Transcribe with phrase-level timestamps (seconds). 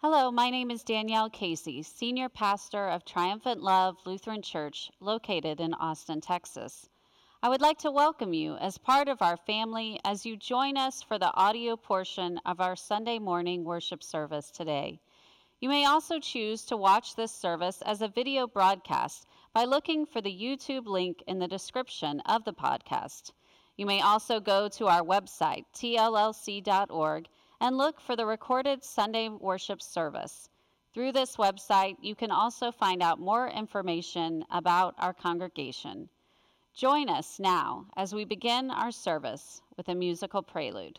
[0.00, 5.74] Hello, my name is Danielle Casey, Senior Pastor of Triumphant Love Lutheran Church, located in
[5.74, 6.88] Austin, Texas.
[7.42, 11.02] I would like to welcome you as part of our family as you join us
[11.02, 15.00] for the audio portion of our Sunday morning worship service today.
[15.60, 20.20] You may also choose to watch this service as a video broadcast by looking for
[20.20, 23.32] the YouTube link in the description of the podcast.
[23.76, 27.28] You may also go to our website, tllc.org,
[27.60, 30.48] and look for the recorded Sunday worship service.
[30.94, 36.08] Through this website, you can also find out more information about our congregation.
[36.74, 40.98] Join us now as we begin our service with a musical prelude.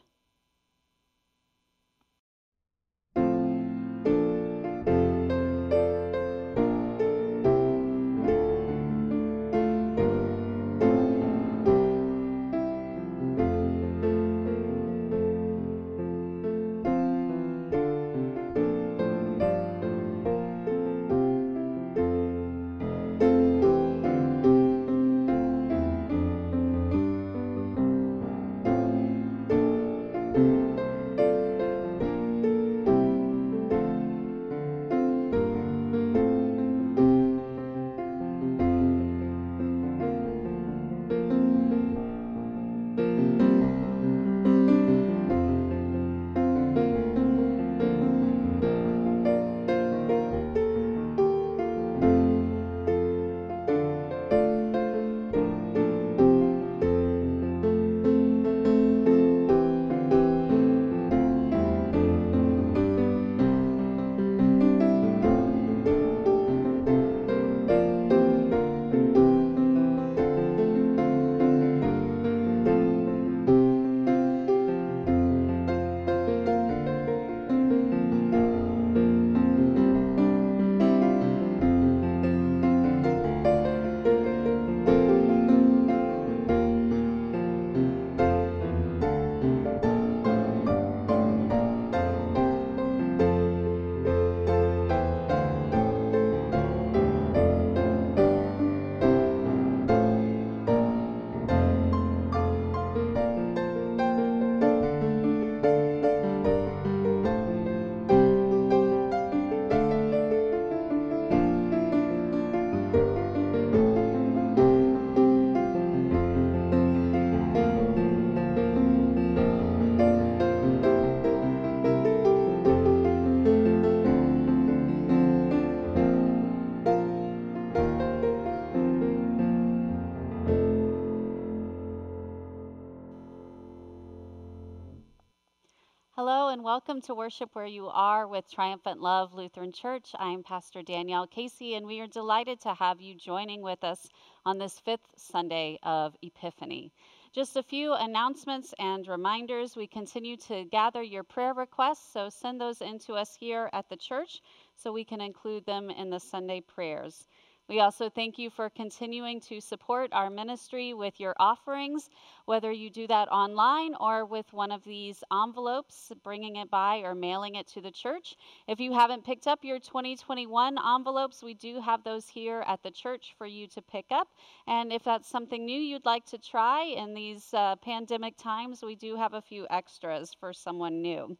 [136.70, 140.12] Welcome to worship where you are with Triumphant Love Lutheran Church.
[140.20, 144.08] I'm Pastor Danielle Casey, and we are delighted to have you joining with us
[144.46, 146.92] on this fifth Sunday of Epiphany.
[147.34, 149.76] Just a few announcements and reminders.
[149.76, 153.90] We continue to gather your prayer requests, so send those in to us here at
[153.90, 154.44] the church
[154.76, 157.26] so we can include them in the Sunday prayers.
[157.70, 162.10] We also thank you for continuing to support our ministry with your offerings,
[162.46, 167.14] whether you do that online or with one of these envelopes, bringing it by or
[167.14, 168.36] mailing it to the church.
[168.68, 172.90] If you haven't picked up your 2021 envelopes, we do have those here at the
[172.90, 174.30] church for you to pick up.
[174.66, 178.96] And if that's something new you'd like to try in these uh, pandemic times, we
[178.96, 181.38] do have a few extras for someone new.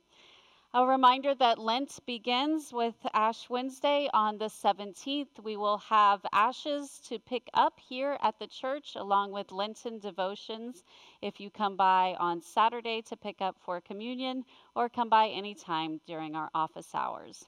[0.72, 5.40] A reminder that Lent begins with Ash Wednesday on the 17th.
[5.42, 10.84] We will have ashes to pick up here at the church along with Lenten devotions
[11.24, 16.02] if you come by on Saturday to pick up for communion or come by anytime
[16.06, 17.48] during our office hours.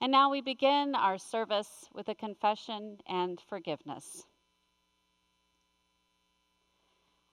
[0.00, 4.24] And now we begin our service with a confession and forgiveness.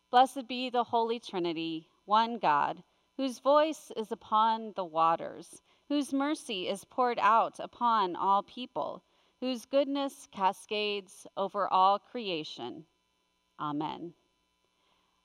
[0.09, 2.83] Blessed be the Holy Trinity, one God
[3.19, 9.03] whose voice is upon the waters, whose mercy is poured out upon all people,
[9.41, 12.85] whose goodness cascades over all creation.
[13.59, 14.13] Amen.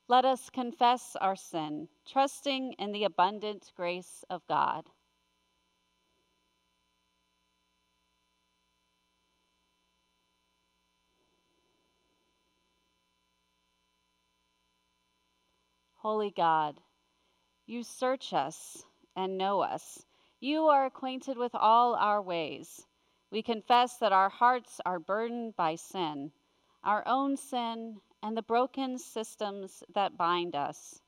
[0.08, 4.90] Let us confess our sin, trusting in the abundant grace of God.
[15.94, 16.80] Holy God,
[17.66, 18.84] you search us
[19.16, 20.04] and know us.
[20.40, 22.86] You are acquainted with all our ways.
[23.30, 26.32] We confess that our hearts are burdened by sin,
[26.82, 31.00] our own sin, and the broken systems that bind us.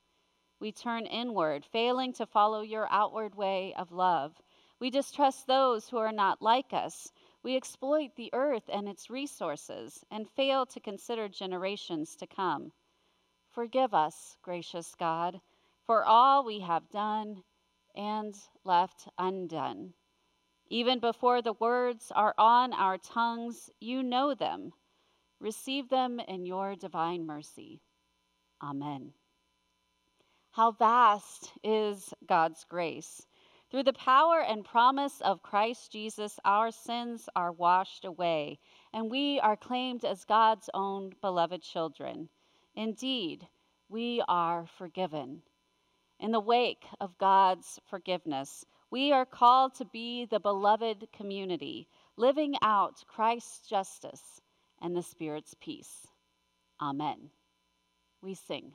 [0.59, 4.41] We turn inward, failing to follow your outward way of love.
[4.81, 7.13] We distrust those who are not like us.
[7.43, 12.73] We exploit the earth and its resources and fail to consider generations to come.
[13.51, 15.41] Forgive us, gracious God,
[15.87, 17.43] for all we have done
[17.95, 18.35] and
[18.65, 19.95] left undone.
[20.69, 24.73] Even before the words are on our tongues, you know them.
[25.39, 27.81] Receive them in your divine mercy.
[28.61, 29.13] Amen.
[30.51, 33.27] How vast is God's grace!
[33.71, 38.59] Through the power and promise of Christ Jesus, our sins are washed away,
[38.93, 42.29] and we are claimed as God's own beloved children.
[42.75, 43.47] Indeed,
[43.89, 45.43] we are forgiven.
[46.19, 52.55] In the wake of God's forgiveness, we are called to be the beloved community, living
[52.63, 54.41] out Christ's justice
[54.81, 56.07] and the Spirit's peace.
[56.81, 57.31] Amen.
[58.23, 58.73] We sing.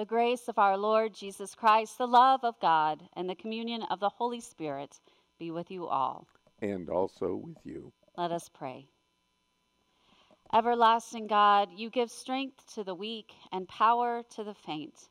[0.00, 4.00] The grace of our Lord Jesus Christ, the love of God, and the communion of
[4.00, 4.98] the Holy Spirit
[5.38, 6.26] be with you all.
[6.62, 7.92] And also with you.
[8.16, 8.88] Let us pray.
[10.54, 15.10] Everlasting God, you give strength to the weak and power to the faint.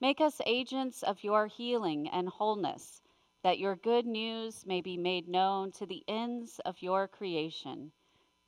[0.00, 3.02] Make us agents of your healing and wholeness,
[3.42, 7.90] that your good news may be made known to the ends of your creation.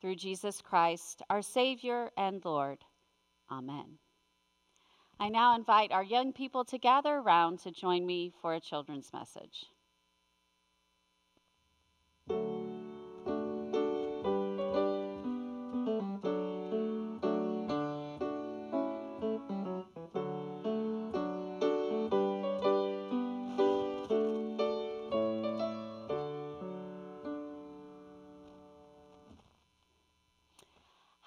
[0.01, 2.85] Through Jesus Christ, our Savior and Lord.
[3.51, 3.99] Amen.
[5.21, 9.13] I now invite our young people to gather around to join me for a children's
[9.13, 9.67] message.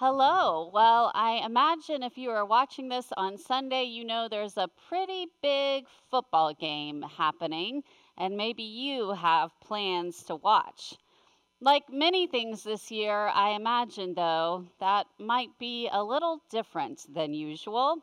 [0.08, 0.70] Hello.
[0.72, 5.26] Well, I imagine if you are watching this on Sunday, you know there's a pretty
[5.42, 7.82] big football game happening,
[8.16, 10.94] and maybe you have plans to watch.
[11.60, 17.34] Like many things this year, I imagine, though, that might be a little different than
[17.34, 17.98] usual.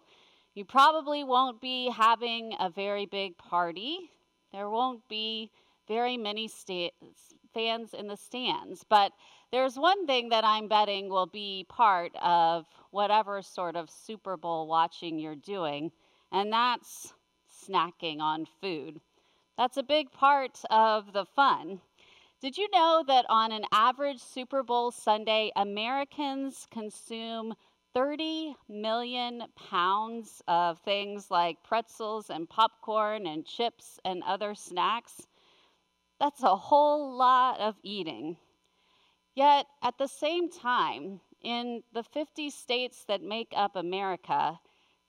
[0.54, 4.11] You probably won't be having a very big party.
[4.52, 5.52] There won't be
[5.87, 6.90] very many sta-
[7.54, 9.12] fans in the stands, but
[9.52, 14.66] there's one thing that I'm betting will be part of whatever sort of Super Bowl
[14.66, 15.92] watching you're doing,
[16.32, 17.12] and that's
[17.68, 18.99] snacking on food.
[19.59, 21.82] That's a big part of the fun.
[22.40, 27.54] Did you know that on an average Super Bowl Sunday, Americans consume
[27.94, 35.26] 30 million pounds of things like pretzels and popcorn and chips and other snacks?
[36.18, 38.38] That's a whole lot of eating.
[39.35, 44.61] Yet, at the same time, in the 50 states that make up America,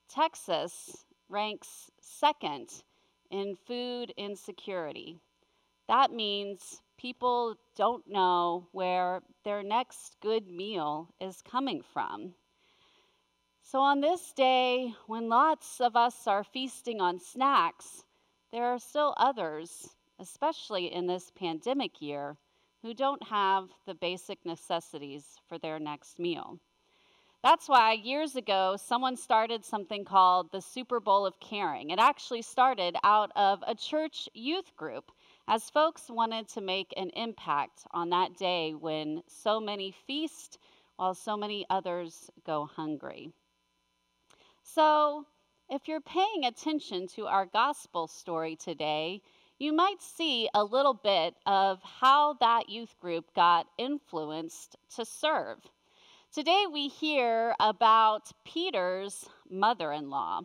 [0.10, 2.84] Texas ranks second
[3.30, 5.20] in food insecurity.
[5.88, 12.34] That means people don't know where their next good meal is coming from.
[13.62, 18.03] So, on this day, when lots of us are feasting on snacks,
[18.51, 22.38] there are still others, especially in this pandemic year,
[22.83, 26.59] who don't have the basic necessities for their next meal.
[27.41, 31.89] That's why years ago, someone started something called the Souper Bowl of Caring.
[31.89, 35.11] It actually started out of a church youth group
[35.47, 40.57] as folks wanted to make an impact on that day when so many feast
[40.97, 43.31] while so many others go hungry.
[44.61, 45.25] So,
[45.69, 49.21] if you're paying attention to our gospel story today,
[49.63, 55.58] you might see a little bit of how that youth group got influenced to serve.
[56.34, 60.41] Today, we hear about Peter's mother in law.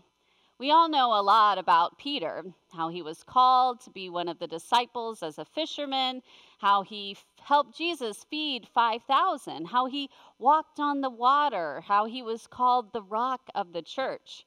[0.57, 4.39] We all know a lot about Peter, how he was called to be one of
[4.39, 6.23] the disciples as a fisherman,
[6.59, 12.47] how he helped Jesus feed 5,000, how he walked on the water, how he was
[12.47, 14.45] called the rock of the church.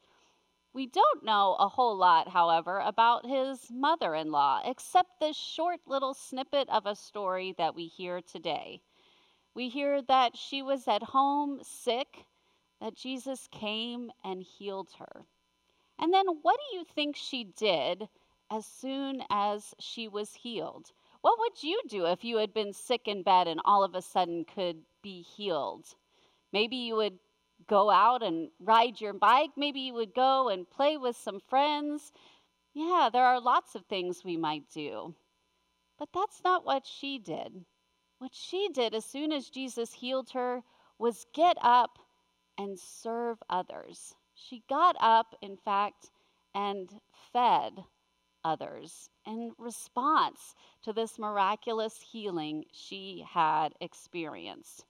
[0.74, 5.82] We don't know a whole lot, however, about his mother in law, except this short
[5.86, 8.82] little snippet of a story that we hear today.
[9.54, 12.26] We hear that she was at home sick,
[12.80, 15.26] that Jesus came and healed her.
[16.00, 18.08] And then what do you think she did
[18.50, 20.94] as soon as she was healed?
[21.20, 24.02] What would you do if you had been sick in bed and all of a
[24.02, 25.96] sudden could be healed?
[26.54, 27.20] Maybe you would
[27.72, 29.52] go out and ride your bike.
[29.56, 32.12] Maybe you would go and play with some friends.
[32.74, 35.16] Yeah, there are lots of things we might do.
[35.98, 37.64] But that's not what she did.
[38.20, 40.64] What she did as soon as Jesus healed her
[41.00, 41.98] was get up
[42.58, 44.16] and serve others.
[44.36, 46.12] She got up, in fact,
[46.54, 46.90] and
[47.32, 47.72] fed
[48.44, 54.84] others in response to this miraculous healing she had experienced.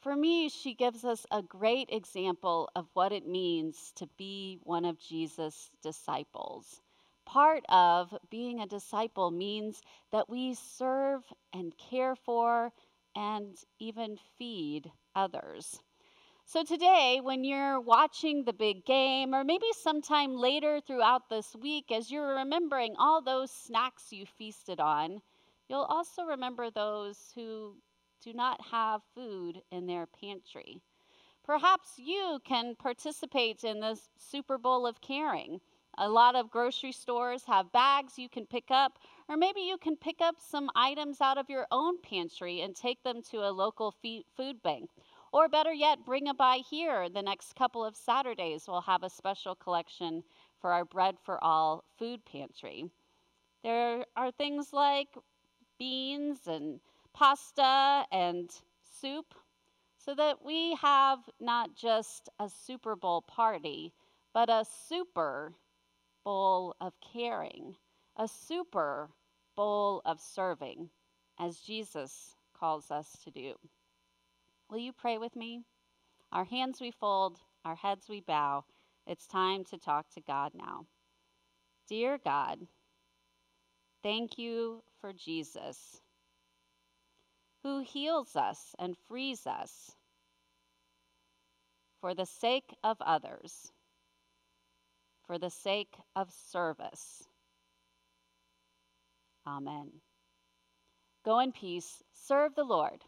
[0.00, 4.84] For me, she gives us a great example of what it means to be one
[4.84, 6.80] of Jesus' disciples.
[7.24, 12.72] Part of being a disciple means that we serve and care for
[13.14, 15.82] and even feed others.
[16.44, 21.92] So, today, when you're watching the big game, or maybe sometime later throughout this week,
[21.92, 25.22] as you're remembering all those snacks you feasted on,
[25.68, 27.76] you'll also remember those who
[28.22, 30.80] do not have food in their pantry.
[31.44, 35.60] Perhaps you can participate in this Souper Bowl of caring.
[35.96, 38.98] A lot of grocery stores have bags you can pick up,
[39.28, 43.02] or maybe you can pick up some items out of your own pantry and take
[43.02, 43.94] them to a local
[44.36, 44.90] food bank.
[45.32, 47.08] Or better yet, bring a by here.
[47.08, 50.22] The next couple of Saturdays, we'll have a special collection
[50.60, 52.90] for our Bread for All food pantry.
[53.62, 55.08] There are things like
[55.78, 56.80] beans and
[57.18, 58.48] pasta and
[59.00, 59.34] soup,
[59.96, 63.92] so that we have not just a Super Bowl party,
[64.32, 65.52] but a super
[66.24, 67.74] bowl of caring,
[68.16, 69.08] a super
[69.56, 70.90] bowl of serving,
[71.40, 73.54] as Jesus calls us to do.
[74.70, 75.62] Will you pray with me?
[76.30, 78.64] Our hands we fold, our heads we bow.
[79.08, 80.86] It's time to talk to God now.
[81.88, 82.60] Dear God,
[84.04, 86.00] thank you for Jesus,
[87.62, 89.92] who heals us and frees us
[92.00, 93.72] for the sake of others,
[95.26, 97.24] for the sake of service.
[99.46, 99.90] Amen.
[101.24, 103.04] Go in peace, serve the Lord.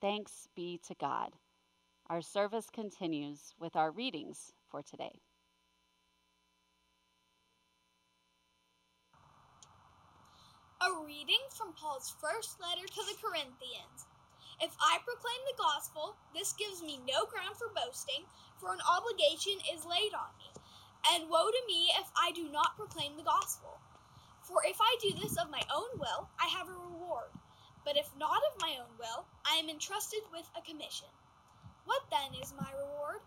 [0.00, 1.30] Thanks be to God.
[2.08, 5.20] Our service continues with our readings for today.
[10.80, 14.08] A reading from Paul's first letter to the Corinthians.
[14.64, 18.24] If I proclaim the gospel, this gives me no ground for boasting,
[18.56, 20.48] for an obligation is laid on me.
[21.12, 23.76] And woe to me if I do not proclaim the gospel.
[24.40, 27.28] For if I do this of my own will, I have a reward.
[27.84, 31.12] But if not of my own will, I am entrusted with a commission.
[31.84, 33.20] What then is my reward?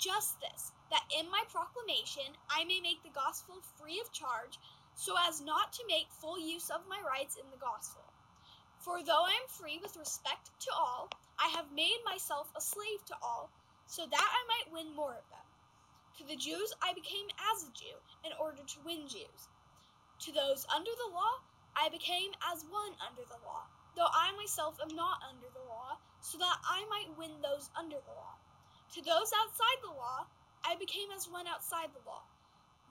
[0.00, 4.56] Just this, that in my proclamation I may make the gospel free of charge,
[4.96, 8.02] so as not to make full use of my rights in the gospel.
[8.78, 13.04] For though I am free with respect to all, I have made myself a slave
[13.06, 13.48] to all,
[13.86, 15.46] so that I might win more of them.
[16.18, 19.46] To the Jews I became as a Jew, in order to win Jews.
[20.26, 21.38] To those under the law
[21.76, 25.96] I became as one under the law though I myself am not under the law,
[26.20, 28.36] so that I might win those under the law.
[28.92, 30.28] To those outside the law,
[30.62, 32.22] I became as one outside the law,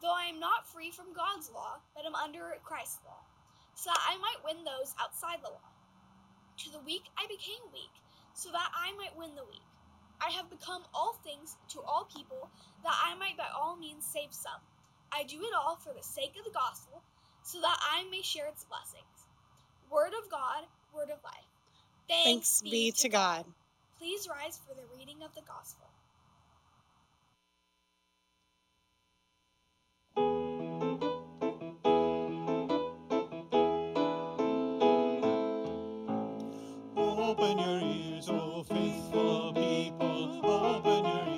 [0.01, 3.21] though I am not free from God's law, but am under Christ's law,
[3.75, 5.71] so that I might win those outside the law.
[6.63, 7.91] To the weak I became weak,
[8.33, 9.65] so that I might win the weak.
[10.21, 12.49] I have become all things to all people,
[12.83, 14.61] that I might by all means save some.
[15.11, 17.01] I do it all for the sake of the gospel,
[17.43, 19.27] so that I may share its blessings.
[19.91, 21.47] Word of God, word of life.
[22.07, 23.45] Thanks be to God.
[23.97, 25.87] Please rise for the reading of the gospel.
[37.37, 40.39] Open your ears, O faithful people.
[40.41, 41.34] Open your ears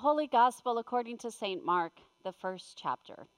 [0.00, 1.62] Holy Gospel according to St.
[1.62, 3.28] Mark, the first chapter.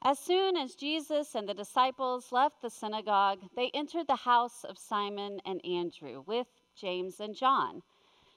[0.00, 4.78] As soon as Jesus and the disciples left the synagogue, they entered the house of
[4.78, 6.46] Simon and Andrew with
[6.76, 7.82] James and John.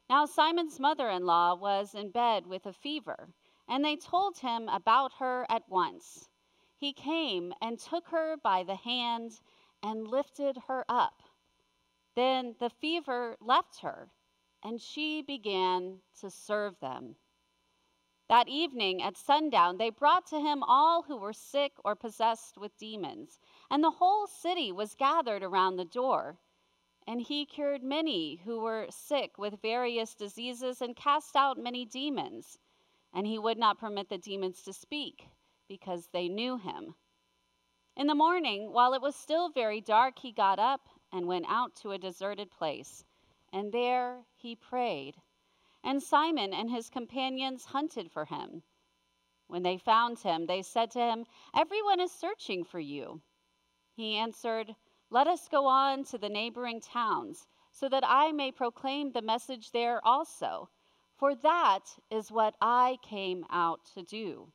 [0.09, 3.29] Now, Simon's mother in law was in bed with a fever,
[3.67, 6.29] and they told him about her at once.
[6.75, 9.33] He came and took her by the hand
[9.83, 11.21] and lifted her up.
[12.15, 14.09] Then the fever left her
[14.63, 17.15] and she began to serve them.
[18.29, 22.77] That evening at sundown, they brought to him all who were sick or possessed with
[22.77, 23.39] demons,
[23.69, 26.37] and the whole city was gathered around the door.
[27.07, 32.59] And he cured many who were sick with various diseases and cast out many demons.
[33.13, 35.27] And he would not permit the demons to speak,
[35.67, 36.95] because they knew him.
[37.97, 41.75] In the morning, while it was still very dark, he got up and went out
[41.77, 43.03] to a deserted place
[43.53, 45.15] and there he prayed.
[45.83, 48.63] And Simon and his companions hunted for him.
[49.47, 53.21] When they found him, they said to him, Everyone is searching for you.
[53.93, 54.75] He answered,
[55.09, 59.71] Let us go on to the neighboring towns, so that I may proclaim the message
[59.71, 60.69] there also,
[61.17, 64.53] for that is what I came out to do.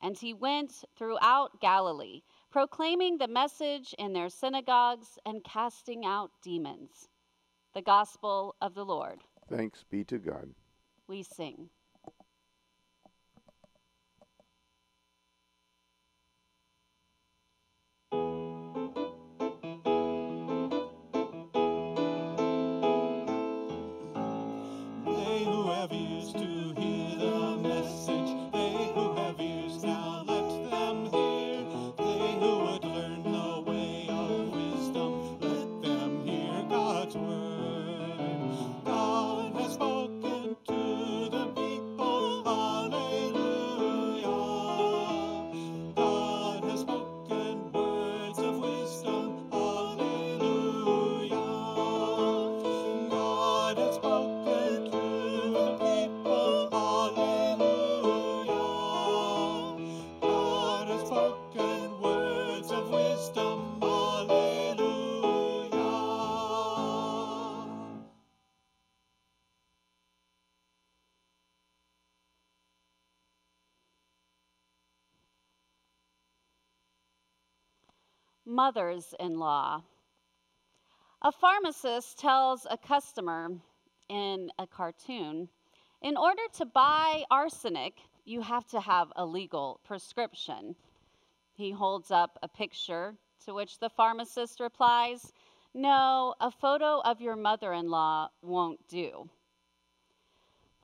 [0.00, 7.08] And he went throughout Galilee, proclaiming the message in their synagogues and casting out demons.
[7.74, 9.20] The gospel of the Lord.
[9.48, 10.50] Thanks be to God.
[11.08, 11.70] We sing.
[78.52, 79.82] Mothers in law.
[81.22, 83.48] A pharmacist tells a customer
[84.10, 85.48] in a cartoon
[86.02, 87.94] in order to buy arsenic,
[88.26, 90.76] you have to have a legal prescription.
[91.54, 93.14] He holds up a picture,
[93.46, 95.32] to which the pharmacist replies,
[95.72, 99.30] No, a photo of your mother in law won't do.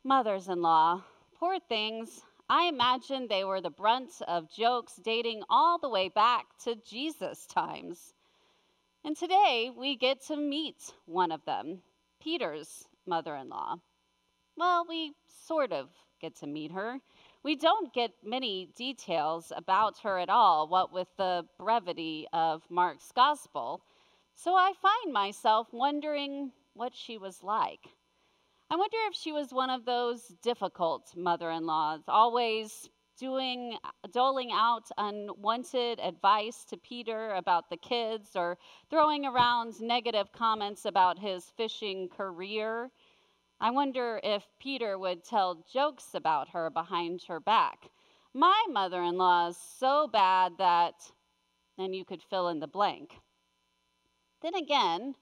[0.04, 1.02] Mothers in law,
[1.38, 2.22] poor things.
[2.50, 7.44] I imagine they were the brunt of jokes dating all the way back to Jesus'
[7.44, 8.14] times.
[9.04, 11.82] And today we get to meet one of them,
[12.22, 13.76] Peter's mother in law.
[14.56, 15.12] Well, we
[15.46, 15.90] sort of
[16.22, 17.00] get to meet her.
[17.42, 23.12] We don't get many details about her at all, what with the brevity of Mark's
[23.12, 23.82] gospel.
[24.34, 27.88] So I find myself wondering what she was like.
[28.70, 33.76] I wonder if she was one of those difficult mother in laws, always doing
[34.12, 38.58] doling out unwanted advice to Peter about the kids or
[38.90, 42.90] throwing around negative comments about his fishing career
[43.60, 47.90] I wonder if Peter would tell jokes about her behind her back.
[48.32, 50.94] My mother in law is so bad that,
[51.76, 53.18] and you could fill in the blank.
[54.42, 55.16] Then again,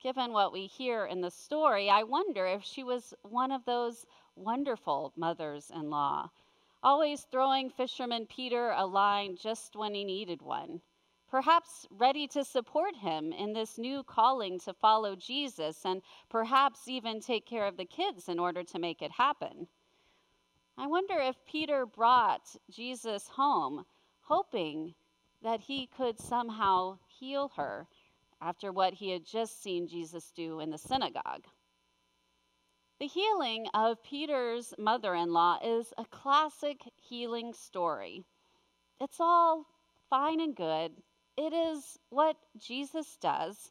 [0.00, 4.06] given what we hear in the story, I wonder if she was one of those
[4.34, 6.30] wonderful mothers in law,
[6.82, 10.80] always throwing fisherman Peter a line just when he needed one,
[11.28, 17.20] perhaps ready to support him in this new calling to follow Jesus, and perhaps even
[17.20, 19.66] take care of the kids in order to make it happen.
[20.78, 23.84] I wonder if Peter brought Jesus home,
[24.22, 24.94] hoping
[25.42, 27.86] that he could somehow heal her
[28.40, 31.46] after what he had just seen Jesus do in the synagogue.
[32.98, 38.24] The healing of Peter's mother in law is a classic healing story.
[39.00, 39.66] It's all
[40.10, 40.92] fine and good.
[41.36, 43.70] It is what Jesus does,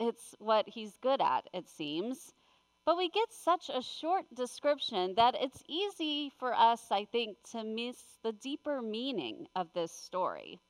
[0.00, 2.32] it's what he's good at, it seems.
[2.84, 7.62] But we get such a short description that it's easy for us, I think, to
[7.62, 10.60] miss the deeper meaning of this story.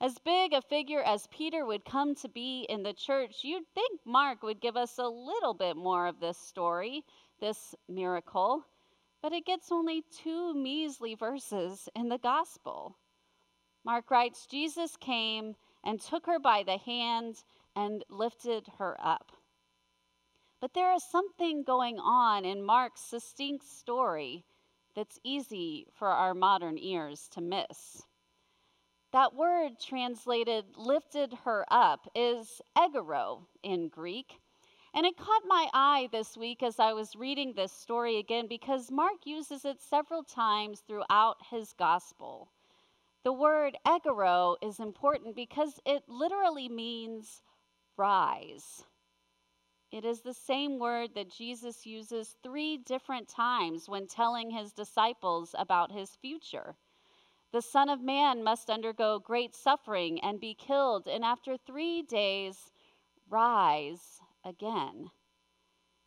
[0.00, 4.00] As big a figure as Peter would come to be in the church, you'd think
[4.04, 7.04] Mark would give us a little bit more of this story,
[7.40, 8.64] this miracle,
[9.20, 12.96] but it gets only two measly verses in the gospel.
[13.84, 17.42] Mark writes Jesus came and took her by the hand
[17.74, 19.32] and lifted her up.
[20.60, 24.44] But there is something going on in Mark's succinct story
[24.94, 28.02] that's easy for our modern ears to miss.
[29.10, 34.38] That word translated lifted her up is egeiro in Greek.
[34.92, 38.90] And it caught my eye this week as I was reading this story again because
[38.90, 42.50] Mark uses it several times throughout his gospel.
[43.24, 47.42] The word egeiro is important because it literally means
[47.96, 48.84] rise.
[49.90, 55.54] It is the same word that Jesus uses three different times when telling his disciples
[55.58, 56.76] about his future.
[57.50, 62.70] The Son of Man must undergo great suffering and be killed, and after three days,
[63.28, 65.10] rise again.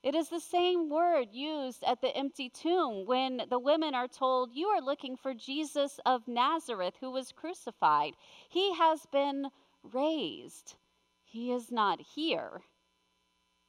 [0.03, 4.55] It is the same word used at the empty tomb when the women are told,
[4.55, 8.13] You are looking for Jesus of Nazareth who was crucified.
[8.49, 9.47] He has been
[9.83, 10.75] raised,
[11.23, 12.61] he is not here.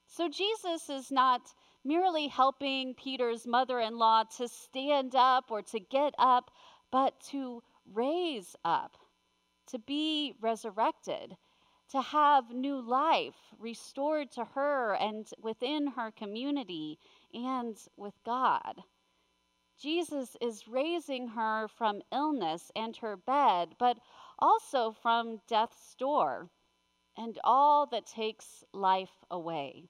[0.07, 1.55] So Jesus is not
[1.85, 6.51] merely helping Peter's mother in law to stand up or to get up,
[6.93, 8.97] but to raise up,
[9.67, 11.37] to be resurrected,
[11.91, 16.99] to have new life restored to her and within her community
[17.35, 18.85] and with God.
[19.81, 23.99] Jesus is raising her from illness and her bed, but
[24.39, 26.51] also from death's door
[27.17, 29.89] and all that takes life away.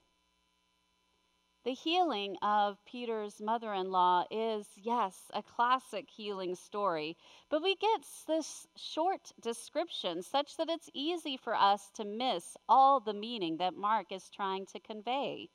[1.63, 7.15] The healing of Peter's mother in law is, yes, a classic healing story,
[7.49, 12.99] but we get this short description such that it's easy for us to miss all
[12.99, 15.49] the meaning that Mark is trying to convey.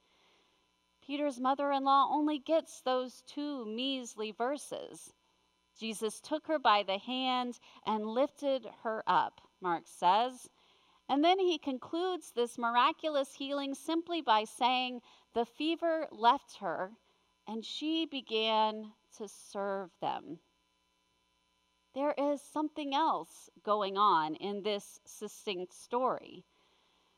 [1.06, 5.12] Peter's mother in law only gets those two measly verses.
[5.78, 10.48] Jesus took her by the hand and lifted her up, Mark says.
[11.08, 15.00] And then he concludes this miraculous healing simply by saying
[15.34, 16.92] the fever left her,
[17.46, 20.38] and she began to serve them.
[21.94, 26.44] There is something else going on in this succinct story.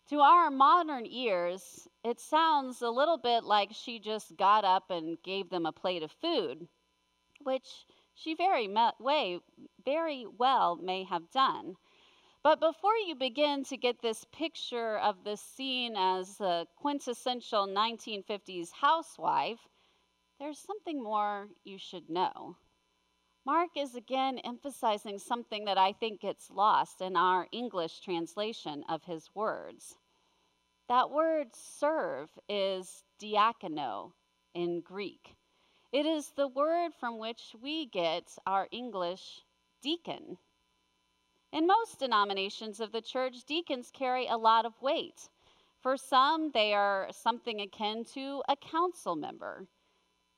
[0.08, 5.22] To our modern ears, it sounds a little bit like she just got up and
[5.22, 6.68] gave them a plate of food,
[7.42, 9.40] which she very, way,
[9.84, 11.76] very well may have done.
[12.42, 18.70] But before you begin to get this picture of this scene as a quintessential 1950s
[18.72, 19.68] housewife,
[20.38, 22.56] there's something more you should know.
[23.44, 29.04] Mark is again emphasizing something that I think gets lost in our English translation of
[29.04, 29.96] his words.
[30.88, 34.12] That word serve is diakoneo
[34.54, 35.36] in Greek.
[35.92, 39.42] It is the word from which we get our English
[39.82, 40.38] deacon.
[41.52, 45.28] In most denominations of the church, deacons carry a lot of weight.
[45.80, 49.66] For some, they are something akin to a council member.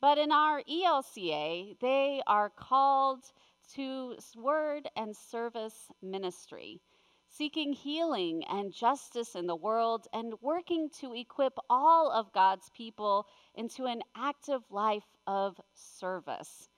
[0.00, 3.30] But in our ELCA, they are called
[3.74, 6.80] to word and service ministry,
[7.28, 13.26] seeking healing and justice in the world and working to equip all of God's people
[13.54, 16.70] into an active life of service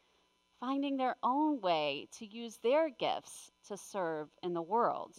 [0.61, 5.17] finding their own way to use their gifts to serve in the world.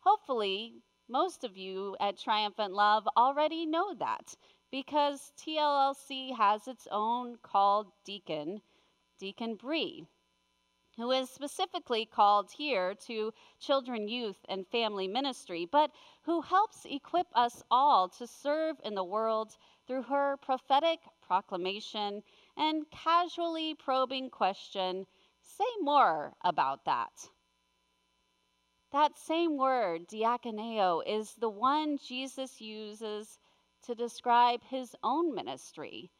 [0.00, 4.34] Hopefully, most of you at Triumphant Love already know that
[4.70, 8.62] because TLLC has its own called deacon,
[9.18, 10.06] Deacon Bree,
[10.96, 15.90] who is specifically called here to children, youth, and family ministry, but
[16.22, 19.56] who helps equip us all to serve in the world
[19.86, 22.22] through her prophetic proclamation
[22.56, 25.06] and casually probing question
[25.40, 27.28] say more about that.
[28.92, 33.38] That same word, diakoneo, is the one Jesus uses
[33.84, 36.10] to describe his own ministry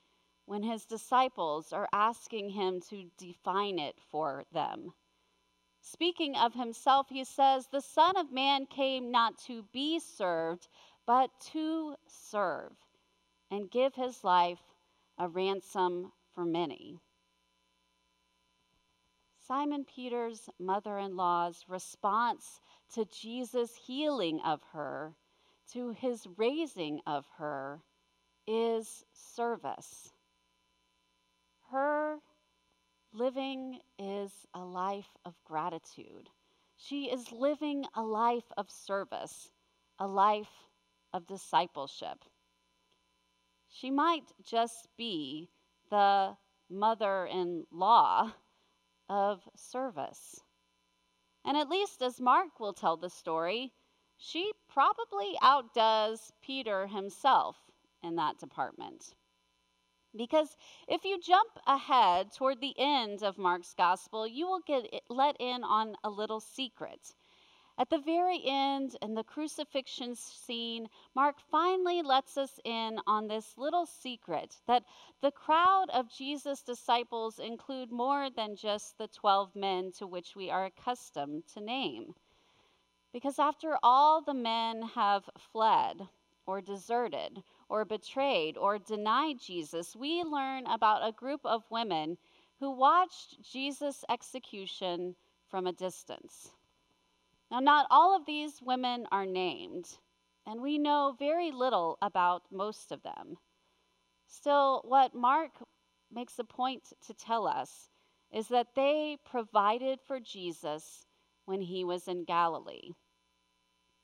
[0.46, 4.94] when his disciples are asking him to define it for them.
[5.80, 10.68] Speaking of himself, he says, The Son of Man came not to be served,
[11.06, 12.72] but to serve
[13.50, 14.62] and give his life
[15.18, 16.98] a ransom for many.
[19.46, 22.60] Simon Peter's mother in law's response
[22.94, 25.14] to Jesus' healing of her,
[25.72, 27.82] to his raising of her,
[28.46, 30.12] is service.
[31.70, 32.18] Her
[33.12, 36.30] living is a life of gratitude.
[36.76, 39.50] She is living a life of service,
[39.98, 40.68] a life
[41.12, 42.24] of discipleship.
[43.68, 45.50] She might just be
[45.92, 46.35] the
[46.70, 48.33] mother in law
[49.11, 50.40] of service.
[51.44, 53.74] And at least as Mark will tell the story,
[54.16, 57.57] she probably outdoes Peter himself
[58.02, 59.12] in that department.
[60.16, 60.57] Because
[60.88, 65.62] if you jump ahead toward the end of Mark's gospel, you will get let in
[65.62, 67.14] on a little secret.
[67.78, 73.56] At the very end, in the crucifixion scene, Mark finally lets us in on this
[73.56, 74.85] little secret that
[75.22, 80.50] the crowd of Jesus' disciples include more than just the 12 men to which we
[80.50, 82.14] are accustomed to name.
[83.11, 86.08] Because after all the men have fled,
[86.46, 92.18] or deserted, or betrayed, or denied Jesus, we learn about a group of women
[92.61, 95.16] who watched Jesus' execution
[95.48, 96.52] from a distance.
[97.52, 99.98] Now, not all of these women are named,
[100.46, 103.36] and we know very little about most of them.
[104.26, 105.50] Still, what Mark
[106.10, 107.90] makes a point to tell us
[108.32, 111.04] is that they provided for Jesus
[111.44, 112.92] when he was in Galilee.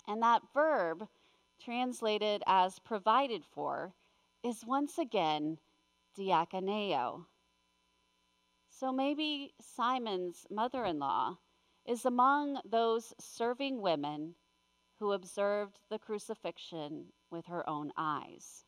[0.07, 1.09] And that verb,
[1.59, 3.95] translated as provided for,
[4.45, 5.57] is once again
[6.19, 7.25] diakoneo.
[8.69, 11.39] So maybe Simon's mother in law
[11.89, 14.35] is among those serving women
[14.99, 18.65] who observed the crucifixion with her own eyes.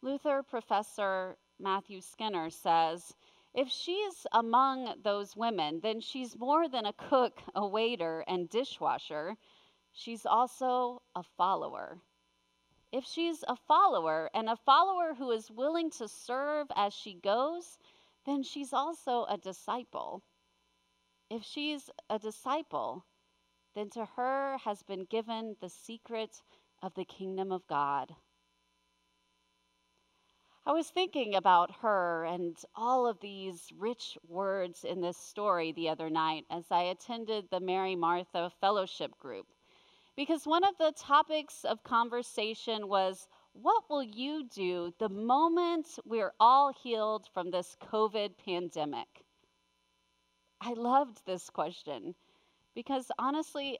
[0.00, 3.14] Luther professor Matthew Skinner says
[3.54, 9.36] if she's among those women, then she's more than a cook, a waiter, and dishwasher.
[9.92, 11.98] She's also a follower.
[12.92, 17.78] If she's a follower and a follower who is willing to serve as she goes,
[18.24, 20.22] then she's also a disciple.
[21.30, 23.04] If she's a disciple,
[23.74, 26.42] then to her has been given the secret
[26.82, 28.14] of the kingdom of God.
[30.64, 35.88] I was thinking about her and all of these rich words in this story the
[35.88, 39.46] other night as I attended the Mary Martha Fellowship Group.
[40.16, 46.34] Because one of the topics of conversation was what will you do the moment we're
[46.40, 49.24] all healed from this COVID pandemic?
[50.60, 52.14] I loved this question
[52.74, 53.78] because honestly,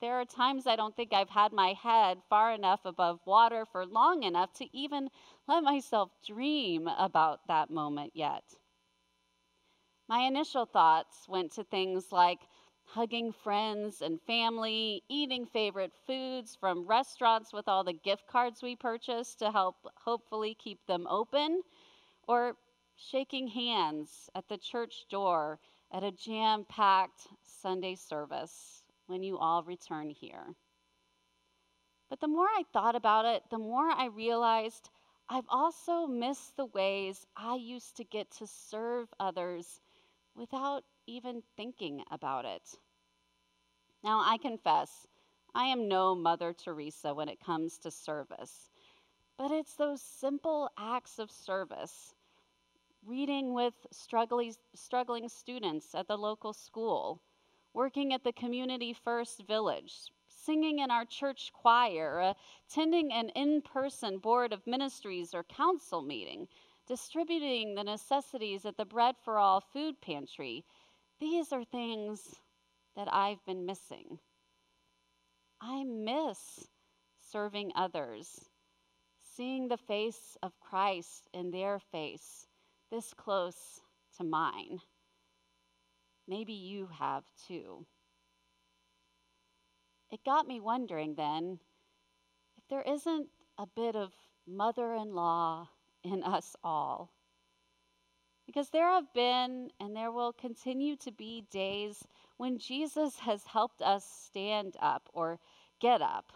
[0.00, 3.86] there are times I don't think I've had my head far enough above water for
[3.86, 5.10] long enough to even
[5.46, 8.42] let myself dream about that moment yet.
[10.08, 12.40] My initial thoughts went to things like
[12.84, 18.76] hugging friends and family, eating favorite foods from restaurants with all the gift cards we
[18.76, 21.62] purchased to help hopefully keep them open,
[22.26, 22.56] or
[22.96, 25.58] shaking hands at the church door
[25.92, 30.54] at a jam packed Sunday service when you all return here.
[32.08, 34.90] But the more I thought about it, the more I realized
[35.28, 39.80] I've also missed the ways I used to get to serve others
[40.34, 42.62] without even thinking about it.
[44.02, 45.06] Now, I confess,
[45.54, 48.70] I am no Mother Teresa when it comes to service,
[49.38, 52.14] but it's those simple acts of service
[53.04, 57.20] reading with struggling, students at the local school,
[57.74, 62.34] working at the Community First Village, singing in our church choir,
[62.68, 66.46] attending an in person board of ministries or council meeting,
[66.86, 70.64] distributing the necessities at the Bread for All food pantry.
[71.18, 72.36] These are things
[72.94, 74.18] that I've been missing.
[75.60, 76.68] I miss
[77.32, 78.48] serving others,
[79.18, 82.46] seeing the face of Christ in their face
[82.92, 83.80] this close
[84.18, 84.78] to mine.
[86.28, 87.86] Maybe you have too.
[90.10, 91.58] It got me wondering then
[92.58, 93.28] if there isn't
[93.58, 94.12] a bit of
[94.46, 95.68] mother in law
[96.04, 97.10] in us all.
[98.46, 102.04] Because there have been and there will continue to be days
[102.36, 105.38] when Jesus has helped us stand up or
[105.80, 106.32] get up,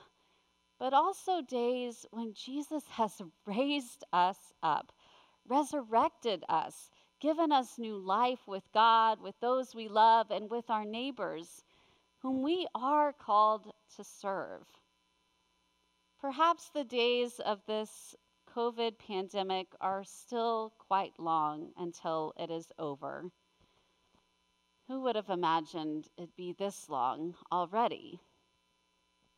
[0.79, 4.93] but also days when Jesus has raised us up,
[5.49, 10.85] resurrected us, given us new life with God, with those we love, and with our
[10.85, 11.65] neighbors,
[12.19, 14.67] whom we are called to serve.
[16.21, 18.15] Perhaps the days of this
[18.55, 23.31] COVID pandemic are still quite long until it is over.
[24.89, 28.21] Who would have imagined it'd be this long already?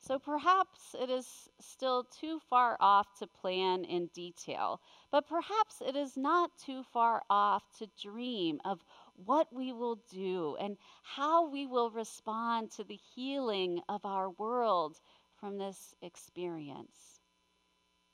[0.08, 5.96] So perhaps it is still too far off to plan in detail, but perhaps it
[5.96, 8.82] is not too far off to dream of
[9.16, 14.98] what we will do and how we will respond to the healing of our world
[15.38, 17.20] from this experience.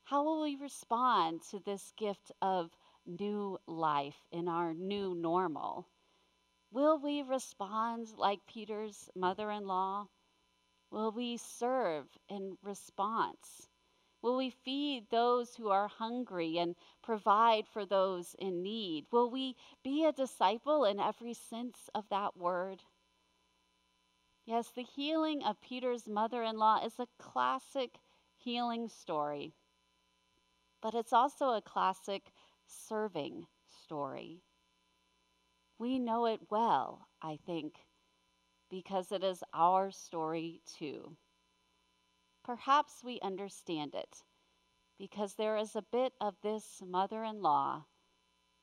[0.03, 2.77] How will we respond to this gift of
[3.07, 5.87] new life in our new normal?
[6.73, 10.09] Will we respond like Peter's mother in law?
[10.95, 13.69] Will we serve in response?
[14.23, 19.07] Will we feed those who are hungry and provide for those in need?
[19.11, 22.85] Will we be a disciple in every sense of that word?
[24.47, 27.99] Yes, the healing of Peter's mother in law is a classic
[28.37, 29.55] healing story
[30.85, 32.31] but it's also a classic
[32.67, 34.43] serving story.
[35.79, 37.84] We know it well, I think,
[38.75, 41.17] because it is our story too.
[42.45, 44.17] Perhaps we understand it
[44.99, 47.85] because there is a bit of this mother in law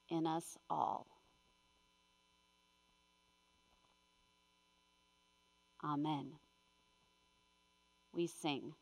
[0.09, 1.07] in us all.
[5.81, 6.33] Amen.
[8.13, 8.73] We sing.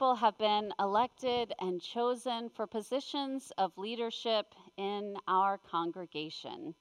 [0.00, 6.74] People have been elected and chosen for positions of leadership in our congregation.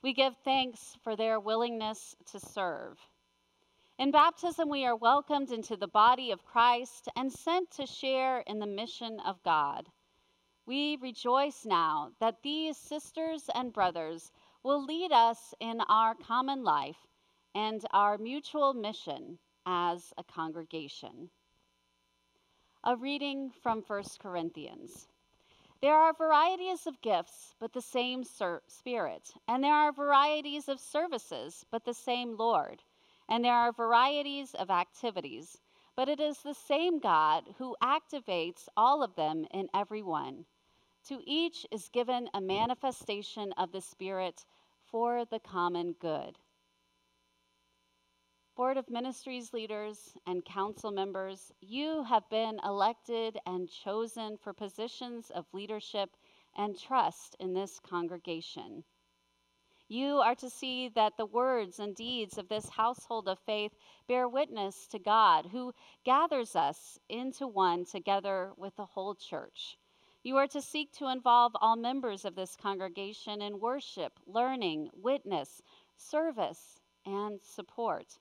[0.00, 2.98] We give thanks for their willingness to serve.
[3.98, 8.60] In baptism, we are welcomed into the body of Christ and sent to share in
[8.60, 9.88] the mission of God.
[10.66, 14.30] We rejoice now that these sisters and brothers
[14.62, 17.08] will lead us in our common life
[17.56, 21.28] and our mutual mission as a congregation.
[22.84, 25.08] A reading from 1 Corinthians.
[25.80, 29.34] There are varieties of gifts, but the same Spirit.
[29.48, 32.82] And there are varieties of services, but the same Lord.
[33.28, 35.60] And there are varieties of activities,
[35.96, 40.44] but it is the same God who activates all of them in everyone.
[41.08, 44.44] To each is given a manifestation of the Spirit
[44.84, 46.38] for the common good.
[48.56, 55.30] Board of Ministries leaders and council members, you have been elected and chosen for positions
[55.30, 56.16] of leadership
[56.56, 58.82] and trust in this congregation.
[59.88, 63.72] You are to see that the words and deeds of this household of faith
[64.08, 69.76] bear witness to God, who gathers us into one together with the whole church.
[70.22, 75.60] You are to seek to involve all members of this congregation in worship, learning, witness,
[75.98, 78.16] service, and support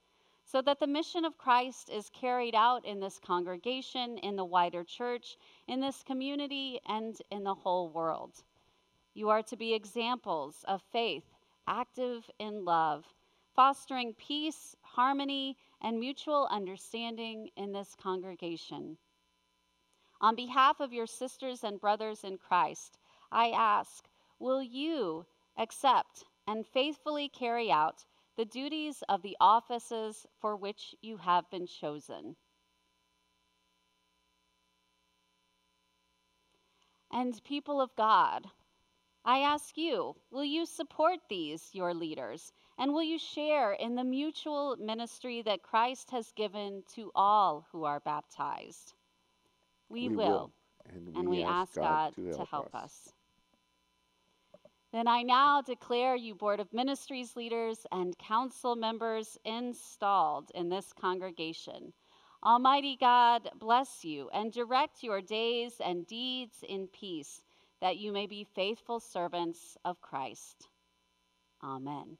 [0.45, 4.83] so that the mission of Christ is carried out in this congregation, in the wider
[4.83, 5.37] church,
[5.67, 8.43] in this community, and in the whole world.
[9.15, 11.23] You are to be examples of faith,
[11.67, 13.05] active in love,
[13.55, 18.97] fostering peace, harmony, and mutual understanding in this congregation.
[20.21, 22.99] On behalf of your sisters and brothers in Christ,
[23.31, 24.05] I ask,
[24.37, 25.25] will you
[25.57, 28.05] accept and faithfully carry out
[28.37, 32.35] the duties of the offices for which you have been chosen?
[37.11, 38.47] And people of God,
[39.23, 44.03] I ask you, will you support these, your leaders, and will you share in the
[44.03, 48.93] mutual ministry that Christ has given to all who are baptized?
[49.89, 50.51] We, We will, will,
[50.85, 52.73] and and we we ask God, God to to help help us.
[52.73, 53.13] us.
[54.95, 60.93] Then I now declare you Board of Ministries leaders and council members installed in this
[60.93, 61.91] congregation.
[62.41, 67.41] Almighty God bless you and direct your days and deeds in peace,
[67.81, 70.69] that you may be faithful servants of Christ.
[71.61, 72.17] Amen.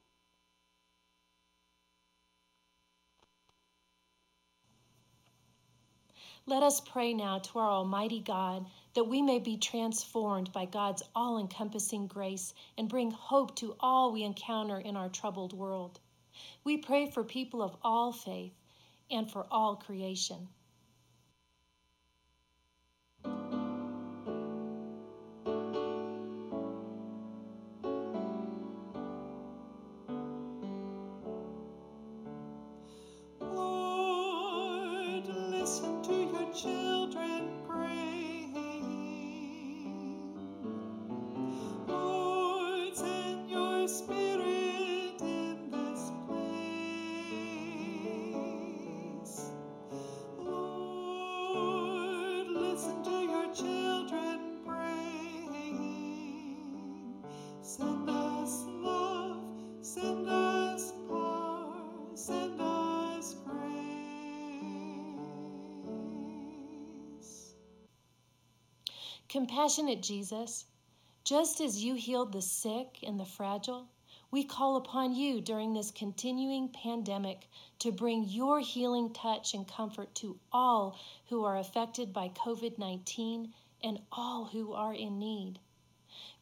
[6.46, 8.66] Let us pray now to our Almighty God
[8.96, 14.12] that we may be transformed by God's all encompassing grace and bring hope to all
[14.12, 16.00] we encounter in our troubled world.
[16.64, 18.54] We pray for people of all faith
[19.12, 20.48] and for all creation.
[69.66, 70.66] Compassionate Jesus,
[71.24, 73.88] just as you healed the sick and the fragile,
[74.30, 77.50] we call upon you during this continuing pandemic
[77.80, 81.00] to bring your healing touch and comfort to all
[81.30, 83.52] who are affected by COVID 19
[83.84, 85.58] and all who are in need.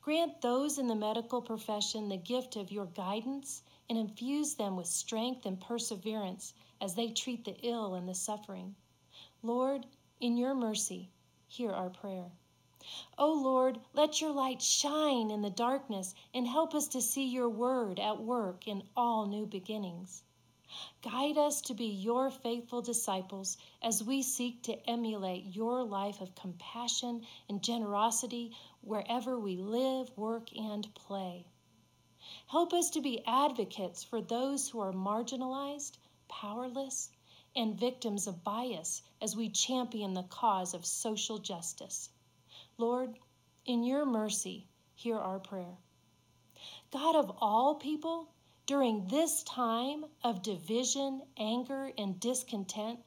[0.01, 4.87] Grant those in the medical profession the gift of your guidance and infuse them with
[4.87, 8.75] strength and perseverance as they treat the ill and the suffering.
[9.41, 9.85] Lord,
[10.19, 11.09] in your mercy,
[11.47, 12.29] hear our prayer.
[13.17, 17.47] O Lord, let your light shine in the darkness and help us to see your
[17.47, 20.23] word at work in all new beginnings.
[21.01, 26.33] Guide us to be your faithful disciples as we seek to emulate your life of
[26.33, 31.45] compassion and generosity wherever we live, work, and play.
[32.47, 37.11] Help us to be advocates for those who are marginalized, powerless,
[37.55, 42.09] and victims of bias as we champion the cause of social justice.
[42.83, 43.17] Lord,
[43.65, 45.77] in your mercy, hear our prayer.
[46.91, 48.33] God of all people,
[48.65, 52.99] during this time of division, anger, and discontent,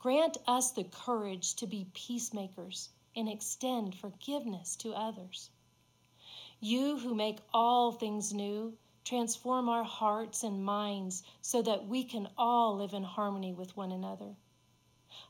[0.00, 5.50] grant us the courage to be peacemakers and extend forgiveness to others.
[6.58, 12.28] You who make all things new, transform our hearts and minds so that we can
[12.36, 14.34] all live in harmony with one another.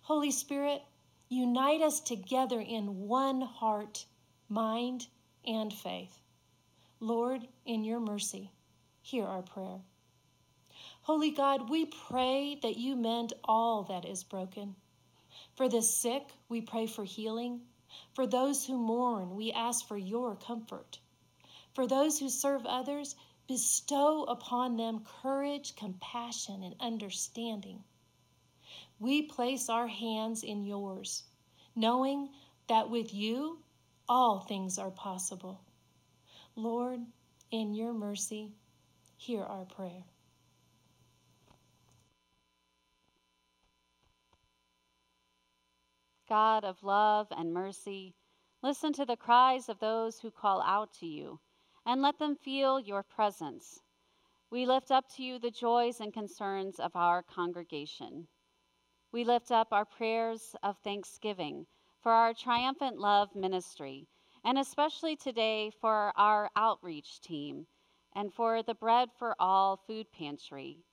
[0.00, 0.82] Holy Spirit,
[1.28, 4.06] unite us together in one heart,
[4.48, 5.08] mind,
[5.44, 6.20] and faith.
[7.00, 8.50] Lord, in your mercy,
[9.02, 9.80] hear our prayer.
[11.02, 14.76] Holy God, we pray that you mend all that is broken.
[15.54, 17.62] For the sick, we pray for healing.
[18.14, 20.98] For those who mourn, we ask for your comfort.
[21.72, 23.16] For those who serve others,
[23.46, 27.84] bestow upon them courage, compassion, and understanding.
[28.98, 31.24] We place our hands in yours,
[31.74, 32.30] knowing
[32.68, 33.58] that with you
[34.08, 35.60] all things are possible.
[36.54, 37.00] Lord,
[37.50, 38.52] in your mercy,
[39.16, 40.04] hear our prayer.
[46.28, 48.14] God of love and mercy,
[48.62, 51.38] listen to the cries of those who call out to you,
[51.84, 53.78] and let them feel your presence.
[54.50, 58.26] We lift up to you the joys and concerns of our congregation.
[59.16, 61.64] We lift up our prayers of thanksgiving
[62.02, 64.06] for our triumphant love ministry,
[64.44, 67.66] and especially today for our outreach team
[68.14, 70.84] and for the Bread for All food pantry.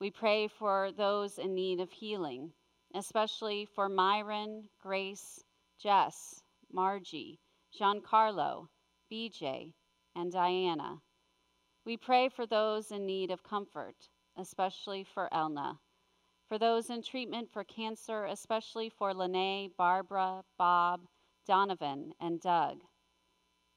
[0.00, 2.50] We pray for those in need of healing,
[2.92, 5.44] especially for Myron, Grace,
[5.80, 6.42] Jess,
[6.72, 7.38] Margie,
[7.72, 8.66] Giancarlo,
[9.12, 9.74] BJ,
[10.16, 10.96] and Diana.
[11.84, 15.78] We pray for those in need of comfort, especially for Elna.
[16.48, 21.00] For those in treatment for cancer, especially for Lene, Barbara, Bob,
[21.44, 22.82] Donovan, and Doug.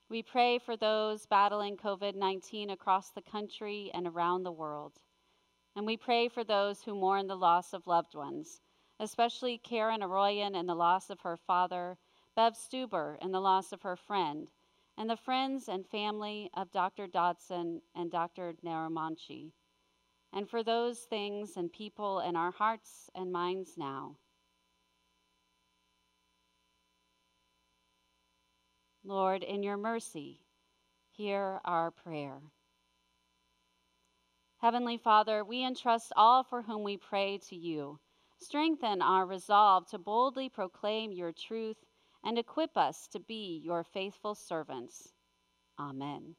[0.08, 5.00] We pray for those battling COVID 19 across the country and around the world.
[5.76, 8.62] And we pray for those who mourn the loss of loved ones,
[9.00, 11.98] especially Karen Arroyan and the loss of her father,
[12.36, 14.52] Bev Stuber and the loss of her friend,
[14.96, 17.08] and the friends and family of Dr.
[17.08, 18.54] Dodson and Dr.
[18.64, 19.54] Naramanchi.
[20.32, 24.16] And for those things and people in our hearts and minds now.
[29.04, 30.42] Lord, in your mercy,
[31.12, 32.42] hear our prayer.
[34.60, 38.00] Heavenly Father, we entrust all for whom we pray to you.
[38.40, 41.78] Strengthen our resolve to boldly proclaim your truth
[42.24, 45.14] and equip us to be your faithful servants.
[45.80, 46.36] Amen.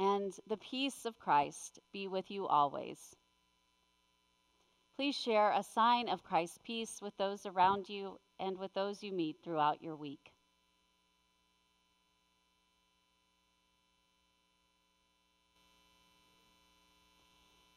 [0.00, 3.16] And the peace of Christ be with you always.
[4.96, 9.12] Please share a sign of Christ's peace with those around you and with those you
[9.12, 10.32] meet throughout your week.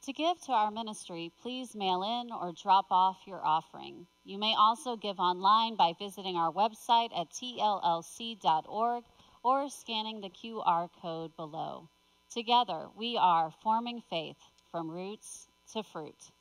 [0.04, 4.08] To give to our ministry, please mail in or drop off your offering.
[4.24, 9.04] You may also give online by visiting our website at tllc.org
[9.44, 11.90] or scanning the QR code below.
[12.34, 14.38] Together, we are forming faith
[14.72, 16.32] from roots to fruit.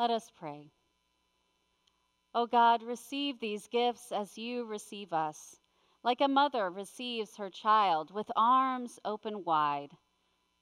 [0.00, 0.70] Let us pray.
[2.34, 5.60] O God, receive these gifts as you receive us,
[6.02, 9.90] like a mother receives her child with arms open wide.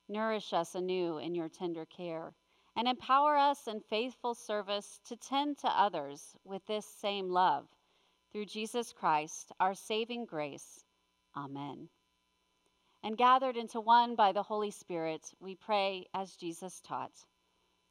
[0.08, 2.34] Nourish us anew in your tender care,
[2.74, 7.68] and empower us in faithful service to tend to others with this same love.
[8.32, 10.82] Through Jesus Christ, our saving grace.
[11.36, 11.90] Amen.
[13.04, 17.24] And gathered into one by the Holy Spirit, we pray as Jesus taught.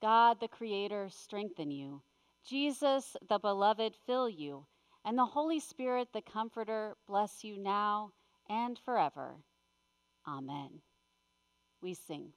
[0.00, 2.02] God the Creator strengthen you.
[2.46, 4.66] Jesus the Beloved fill you.
[5.04, 8.12] And the Holy Spirit the Comforter bless you now
[8.48, 9.36] and forever.
[10.26, 10.80] Amen.
[11.80, 12.32] We sing.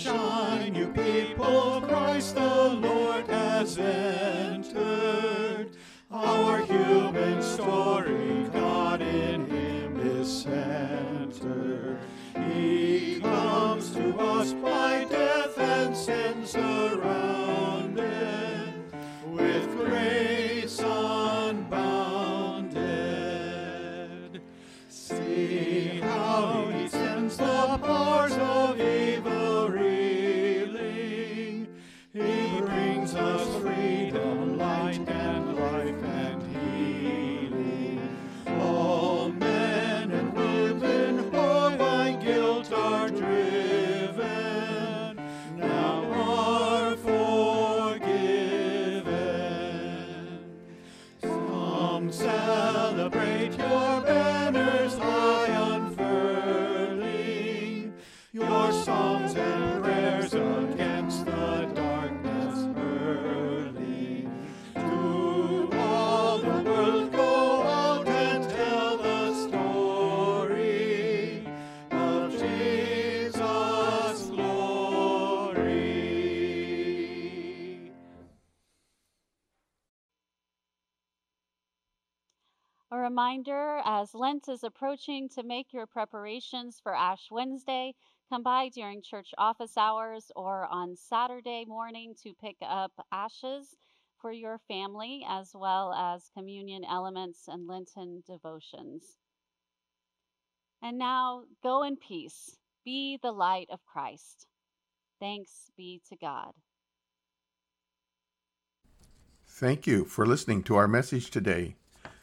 [0.00, 5.68] Shine, you people, Christ the Lord has entered.
[6.10, 11.98] Our human story, God in Him is centered.
[12.48, 18.02] He comes to us by death and sin surrounded,
[19.26, 21.60] with grace unbounded.
[24.88, 28.69] See how He sends the powers of
[83.20, 87.92] reminder as Lent is approaching to make your preparations for Ash Wednesday.
[88.30, 93.76] Come by during church office hours or on Saturday morning to pick up ashes
[94.22, 99.18] for your family, as well as communion elements and Lenten devotions.
[100.80, 102.56] And now go in peace.
[102.86, 104.46] Be the light of Christ.
[105.20, 106.52] Thanks be to God.
[109.46, 111.76] Thank you for listening to our message today.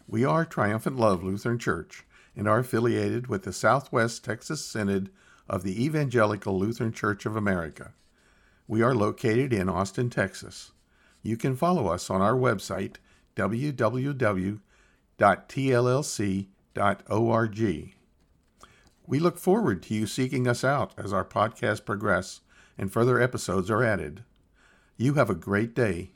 [0.10, 5.10] We are Triumphant Love Lutheran Church and are affiliated with the Southwest Texas Synod
[5.50, 7.92] of the Evangelical Lutheran Church of America.
[8.70, 10.72] We are located in Austin, Texas.
[11.24, 12.96] You can follow us on our website,
[13.36, 14.60] www.tllc.org.
[19.06, 22.40] We look forward to you seeking us out as our podcasts progress
[22.78, 24.24] and further episodes are added.
[24.96, 26.12] You have a great day,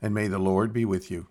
[0.00, 1.26] and may the Lord be with you.